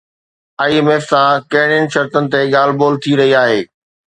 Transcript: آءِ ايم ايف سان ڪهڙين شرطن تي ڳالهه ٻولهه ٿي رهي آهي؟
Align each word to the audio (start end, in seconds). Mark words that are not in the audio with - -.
آءِ 0.61 0.69
ايم 0.75 0.87
ايف 0.91 1.03
سان 1.09 1.31
ڪهڙين 1.51 1.85
شرطن 1.93 2.23
تي 2.33 2.41
ڳالهه 2.55 2.79
ٻولهه 2.81 3.01
ٿي 3.03 3.13
رهي 3.21 3.31
آهي؟ 3.45 3.61